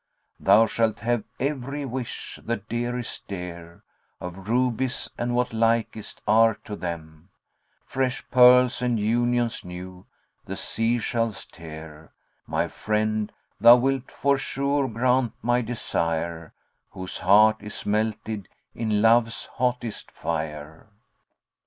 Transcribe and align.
[FN#69] 0.39 0.45
* 0.45 0.45
Thou 0.47 0.65
shalt 0.65 0.99
have 1.01 1.23
every 1.39 1.85
wish, 1.85 2.39
the 2.43 2.55
dearest 2.55 3.27
dear, 3.27 3.83
Of 4.19 4.49
rubies 4.49 5.11
and 5.15 5.35
what 5.35 5.53
likest 5.53 6.21
are 6.27 6.55
to 6.63 6.75
them 6.75 7.29
* 7.57 7.85
Fresh 7.85 8.27
pearls 8.31 8.81
and 8.81 8.99
unions 8.99 9.63
new, 9.63 10.07
the 10.43 10.55
seashell's 10.55 11.45
tear: 11.45 12.13
My 12.47 12.67
friend, 12.67 13.31
thou 13.59 13.75
wilt 13.75 14.09
forsure 14.09 14.87
grant 14.87 15.33
my 15.43 15.61
desire 15.61 16.55
* 16.71 16.89
Whose 16.93 17.19
heart 17.19 17.57
is 17.59 17.85
melted 17.85 18.47
in 18.73 19.03
love's 19.03 19.45
hottest 19.45 20.09
fire. 20.09 20.87